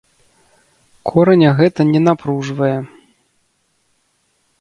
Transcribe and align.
Кораня 1.09 1.51
гэта 1.59 1.81
не 1.91 2.01
напружвае. 2.07 2.73